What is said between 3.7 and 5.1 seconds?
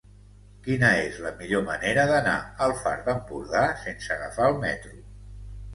sense agafar el metro?